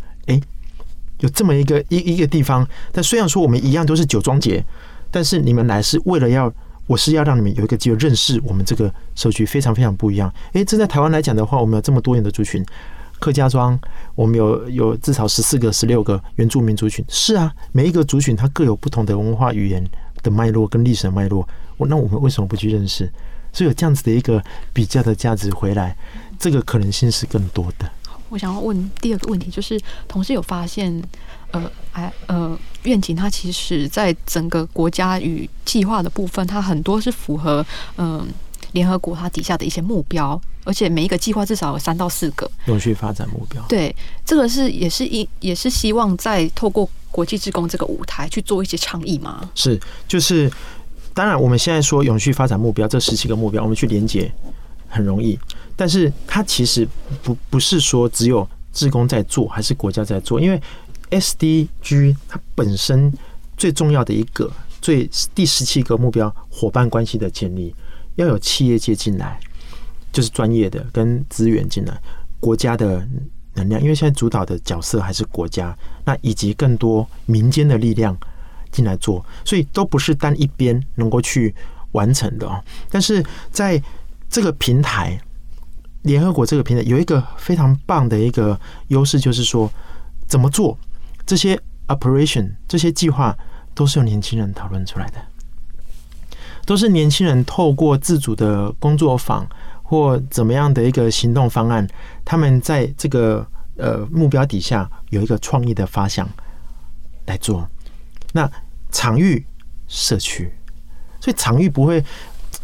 [1.23, 4.65] 有这么一个一一个地方，但虽然说我们一样都是酒庄节，
[5.11, 6.53] 但是你们来是为了要。
[6.89, 10.31] 我是要让你们有一个机会认识我们这个社区，非常非常不一样。
[10.53, 12.63] 诶，这在台湾来讲的话，我们有这么多元的族群，
[13.21, 13.79] 客家庄，
[14.17, 17.03] 我们有有至少十四个、十六个原住民族群。
[17.09, 19.83] 是啊，每一个族群它各有不同的文化、语言
[20.25, 21.49] 的脉络跟历史的脉络。
[21.77, 23.09] 我那我们为什么不去认识？
[23.53, 25.97] 所以有这样子的一个比较的价值回来，
[26.37, 27.89] 这个可能性是更多的。
[28.33, 30.91] 我想要问第二个问题，就是同事有发现，
[31.51, 37.65] 呃，哎，呃，愿景它其实在整个国家与计划的部分，它很多是符合
[37.99, 38.27] 嗯
[38.73, 42.51] 联合国它底下的一些目标，而且每一个计划至少有三到四个。
[42.65, 49.51] 永续发展目标，对，这个是也是一也是希望在透过国际职工这个舞台去做一些倡议吗？
[49.55, 50.51] 是就是，
[51.13, 54.33] 当然我们现在说永续发展目标这十七个目标，我们去连接
[54.89, 55.39] 很容易，
[55.83, 56.87] 但是它其实
[57.25, 60.63] 不不是说只有志工在做，还是国家在做，因为
[61.11, 63.13] SDG 它本身
[63.57, 64.49] 最重要的一个
[64.81, 67.75] 最第十七个目标伙伴关系的建立，
[68.15, 69.41] 要有企业界进来，
[70.13, 72.01] 就是专业的跟资源进来，
[72.39, 73.05] 国家的
[73.55, 78.17] 能量，因为现在主导的角色还是国家，那以及更多民间的力量
[78.71, 81.53] 进来做，所以都不是单一边能够去
[81.91, 82.63] 完成的哦。
[82.89, 83.83] 但是在
[84.31, 85.21] 这个平台，
[86.03, 89.71] 联合国这个平台有一个非常棒的一个优势，就是说
[90.27, 90.77] 怎么做
[91.25, 93.37] 这些 operation 这些计划
[93.75, 95.19] 都是由年轻人讨论出来的，
[96.67, 99.47] 都是年轻人透过自主的工作坊
[99.83, 101.87] 或怎么样的一个行动方案，
[102.25, 106.29] 他们在这个呃目标底下有一个创意的发想
[107.27, 107.69] 来做。
[108.33, 108.51] 那
[108.91, 109.45] 场域
[109.87, 110.53] 社区，
[111.21, 112.05] 所以场域不会。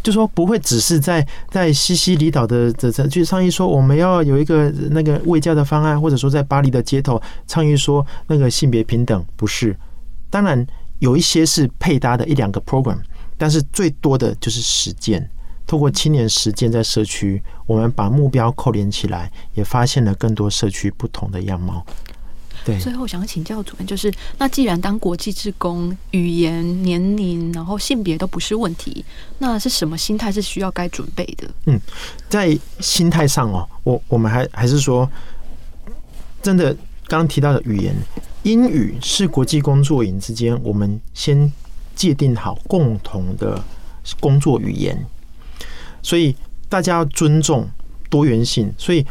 [0.08, 9.76] 就说不会只是在在西西里岛的这这去倡议说我们要有一个那个卫教的方案，或者说在巴黎的街头倡议说那个性别平等，不是。
[10.30, 10.66] 当然
[11.00, 12.96] 有一些是配搭的一两个 program，
[13.36, 15.28] 但是最多的就是实践。
[15.66, 21.84] 透过青年实践在社区，我们把目标扣连起来，也发现了更多社区不同的样貌。
[22.64, 29.04] 对，最后想请教主任，就是那既然当国际职工，语言、年龄，然后性别都不是问题，
[29.38, 31.50] 那是什么心态是需要该准备的？
[31.66, 31.80] 嗯，
[32.28, 35.10] 在心态上哦，我我们还还是说，
[36.42, 36.74] 真的
[37.06, 37.94] 刚刚提到的语言，
[38.42, 41.52] 英语是国际工作营之间我们先
[41.94, 43.62] 界定好共同的
[44.20, 45.06] 工作语言，
[46.02, 46.34] 所以
[46.68, 47.68] 大家要尊重。
[48.10, 49.04] 多元性，所以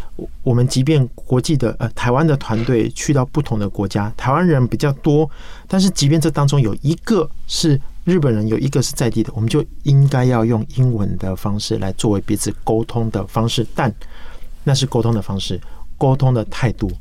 [0.43, 5.29] 我们即便国际的呃台湾的团队去到不同的国家，台湾人比较多，
[5.67, 13.93] 但是即便这当中有一个是日本人，有一个是在地的，我们就应该要用英文的方式来作为彼此沟通的方式，但
[14.63, 15.59] 那是沟通的方式，
[15.97, 16.91] 沟通的态度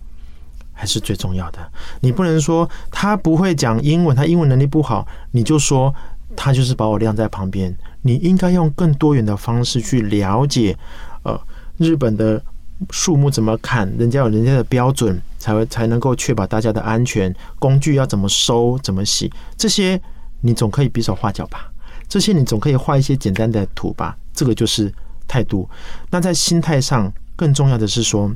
[0.72, 1.58] 还是最重要的。
[2.00, 5.94] 你不能说他不会讲英文，他英文能力不好，你就说
[6.36, 7.76] 他就是把我晾在旁边。
[8.02, 10.76] 你应该用更多元的方式去了解，
[11.22, 11.40] 呃。
[11.78, 12.42] 日本的
[12.90, 13.90] 树木怎么砍？
[13.98, 17.34] 人家有人家的标准，才会才能够确保大家的安全。
[17.58, 18.78] 工具要怎么收？
[18.82, 19.32] 怎么洗？
[19.56, 20.00] 这些
[20.40, 21.70] 你总可以比手画脚吧？
[22.08, 24.16] 这些你总可以画一些简单的图吧？
[24.32, 24.92] 这个就是
[25.26, 25.68] 态度。
[26.10, 28.30] 那在心态上，更重要的是说，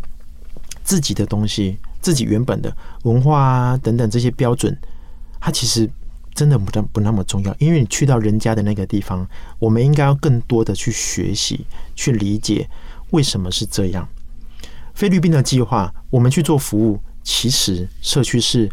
[0.82, 4.76] 自己的东西，自己原本的文化啊等等这些标准，
[5.38, 5.88] 它其实
[6.34, 7.54] 真的不不那么重要。
[7.58, 9.26] 因为你去到人家的那个地方，
[9.58, 12.68] 我们应该要更多的去学习，去理解。
[13.10, 14.08] 为什么是这样？
[14.94, 18.68] 菲律宾的计划，我们去做服务，其实社区是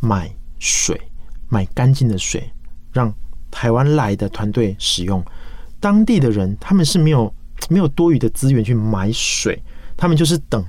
[0.00, 1.00] 买水，
[1.48, 2.50] 买干净的水，
[2.92, 3.12] 让
[3.50, 5.24] 台湾来的团队使用。
[5.80, 7.34] 当地的人他们是没有
[7.68, 9.60] 没有多余的资源去买水，
[9.96, 10.64] 他们就是等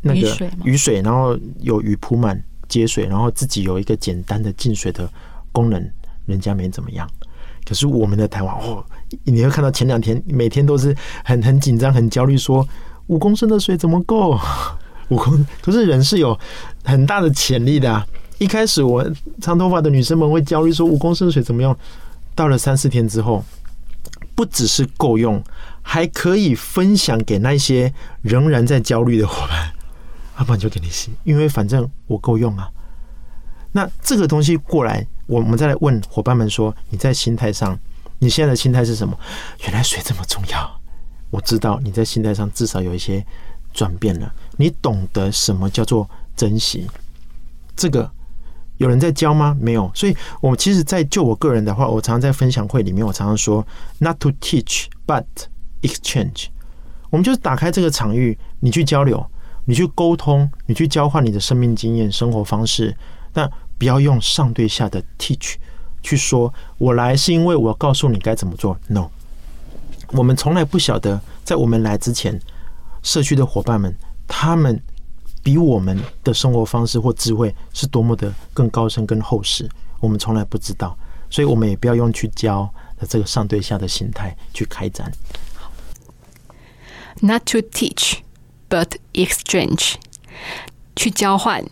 [0.00, 5.06] 那个雨水，然后有雨铺满接水，然后自己有一个简单的进水的
[5.52, 5.90] 功能，
[6.24, 7.08] 人家没怎么样。
[7.66, 8.84] 可是我们的台湾哦，
[9.24, 10.94] 你会看到前两天每天都是
[11.24, 12.66] 很很紧张、很焦虑，说
[13.06, 14.38] 五公升的水怎么够？
[15.08, 16.38] 五公可是人是有
[16.84, 18.06] 很大的潜力的啊！
[18.38, 19.04] 一开始我
[19.40, 21.76] 长头发的女生们会焦虑说五公升的水怎么用？
[22.34, 23.44] 到了三四天之后，
[24.34, 25.42] 不只是够用，
[25.82, 27.92] 还可以分享给那些
[28.22, 29.72] 仍然在焦虑的伙伴。
[30.38, 32.68] 要不然就给你洗，因为反正我够用啊。
[33.72, 35.06] 那这个东西过来。
[35.26, 37.78] 我们再来问伙伴们说：“你在心态上，
[38.18, 39.18] 你现在的心态是什么？
[39.62, 40.80] 原来水这么重要，
[41.30, 43.24] 我知道你在心态上至少有一些
[43.72, 44.32] 转变了。
[44.56, 46.86] 你懂得什么叫做珍惜？
[47.76, 48.10] 这个
[48.78, 49.56] 有人在教吗？
[49.60, 49.90] 没有。
[49.94, 53.66] 所以，我其实，在就我个人的话，我常常在分享会里面，我常常说
[53.98, 55.24] ，not to teach but
[55.82, 56.46] exchange。
[57.10, 59.24] 我们就是打开这个场域，你去交流，
[59.64, 62.96] 你去沟通，你去交换你的生命经验、生活方式，
[63.32, 65.54] 但不要用上对下的 teach
[66.04, 68.78] 去说，我来是因为我告诉你该怎么做。
[68.86, 69.08] No，
[70.12, 72.38] 我们从来不晓得，在我们来之前，
[73.02, 73.96] 社区的伙伴们，
[74.28, 74.80] 他们
[75.42, 79.66] 比我们的生活方式或智慧是多么的更高深、更厚实，
[79.98, 80.94] 我们从来不知道，
[81.30, 85.10] 所以我们也不要用去教的这个上对下的心态去开展。
[87.20, 88.18] Not to teach,
[88.68, 89.94] but exchange，
[90.94, 91.64] 去交换、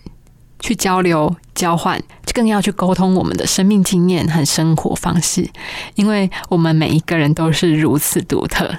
[0.62, 2.02] 去交流、交换，
[2.32, 5.46] 更要去沟通我们的生命经验和生活方式，
[5.96, 8.74] 因为我们每一个人都是如此独特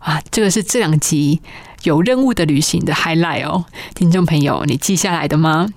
[0.00, 0.20] 哇！
[0.32, 1.40] 这个是这两集
[1.84, 3.64] 有任务的旅行的 highlight 哦，
[3.94, 5.68] 听众朋友，你记下来的吗？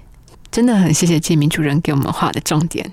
[0.50, 2.92] 真的很谢谢建明主任给我们画的重点。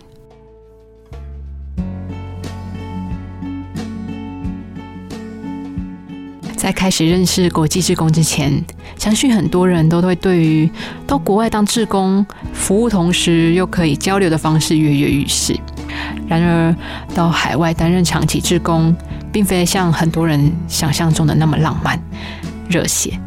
[6.69, 8.63] 在开始认识国际志工之前，
[8.99, 10.71] 相信很多人都会对于
[11.07, 15.59] 到国外当志工服务，同时又可以交流的方式跃跃欲试。
[16.29, 16.77] 然而，
[17.15, 18.95] 到海外担任长期志工，
[19.33, 21.99] 并非像很多人想象中的那么浪漫、
[22.69, 23.19] 热血，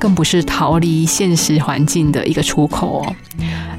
[0.00, 3.14] 更不是逃离现实环境的一个出口哦。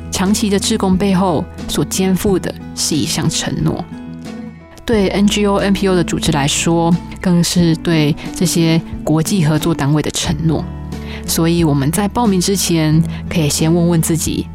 [0.09, 3.83] 长期的志工背后所肩负的是一项承诺。
[4.85, 10.63] 对 NGO、NPO 的组织来说，更是对这些国际合作单位的承诺。
[11.25, 14.47] 所以我们在报名之前，可以先问问自己：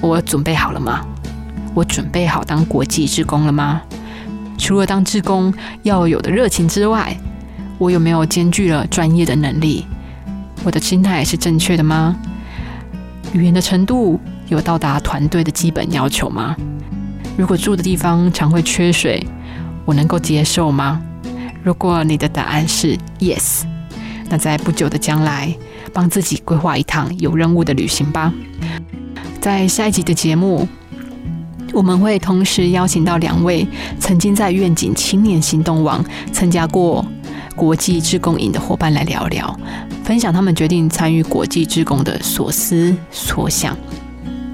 [0.00, 1.04] 我准备好了吗？
[1.74, 3.82] 我准备好当国际职工了吗？
[4.56, 5.52] 除了当职工
[5.82, 7.16] 要有的热情之外，
[7.78, 9.84] 我有没有兼具了专业的能力？
[10.62, 12.16] 我的心态是正确的吗？
[13.32, 16.54] 语言的程度有到达团队的基本要求吗？
[17.36, 19.26] 如果住的地方常会缺水，
[19.84, 21.00] 我能够接受吗？
[21.62, 23.62] 如果你的答案是 yes，
[24.28, 25.54] 那在不久的将来，
[25.92, 28.32] 帮自己规划一趟有任务的旅行吧。
[29.40, 30.66] 在下一集的节目，
[31.72, 33.66] 我们会同时邀请到两位
[33.98, 37.04] 曾经在愿景青年行动网参加过
[37.54, 39.58] 国际志工营的伙伴来聊聊，
[40.04, 43.76] 分享他们决定参与国际志工的所思所想。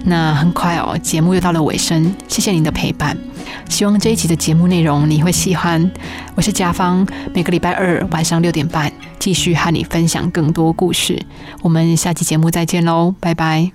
[0.04, 3.16] 那很快哦，节目又到了尾声，谢谢您的陪伴。
[3.68, 5.90] 希望这一集的节目内容你会喜欢。
[6.34, 11.20] 我是嘉芳，每个礼拜二晚上六点半继续和你分享更多故事。
[11.62, 13.70] 我们下期节目再见喽，拜拜。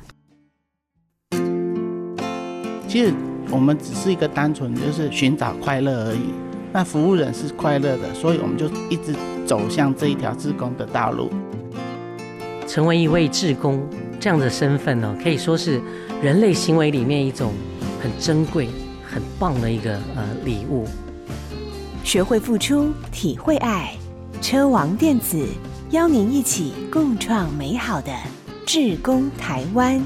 [2.88, 3.13] 其实
[3.51, 6.34] 我们只是一个单纯就是寻找快乐而已。
[6.71, 9.13] 那服务人是快乐的，所以我们就一直
[9.45, 11.32] 走向这一条志工的道路。
[12.67, 13.80] 成为一位志工
[14.19, 15.80] 这样的身份呢，可以说是
[16.24, 17.51] 人类行为里面一种
[18.01, 18.69] 很珍贵。
[19.05, 20.88] 很棒的一个呃礼物，
[22.03, 23.95] 学会付出，体会爱。
[24.41, 25.45] 车王电子
[25.91, 28.11] 邀您一起共创美好的
[28.65, 30.03] 智工台湾。